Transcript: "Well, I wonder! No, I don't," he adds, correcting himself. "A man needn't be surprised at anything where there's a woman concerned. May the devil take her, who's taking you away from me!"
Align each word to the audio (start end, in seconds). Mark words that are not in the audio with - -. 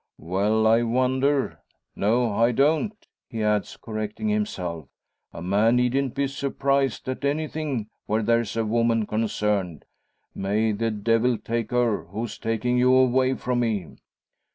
"Well, 0.17 0.65
I 0.65 0.81
wonder! 0.81 1.59
No, 1.95 2.31
I 2.33 2.51
don't," 2.53 2.95
he 3.29 3.43
adds, 3.43 3.77
correcting 3.77 4.29
himself. 4.29 4.87
"A 5.31 5.43
man 5.43 5.75
needn't 5.75 6.15
be 6.15 6.25
surprised 6.27 7.07
at 7.07 7.23
anything 7.23 7.87
where 8.07 8.23
there's 8.23 8.57
a 8.57 8.65
woman 8.65 9.05
concerned. 9.05 9.85
May 10.33 10.71
the 10.71 10.89
devil 10.89 11.37
take 11.37 11.69
her, 11.69 12.05
who's 12.05 12.39
taking 12.39 12.79
you 12.79 12.91
away 12.91 13.35
from 13.35 13.59
me!" 13.59 13.97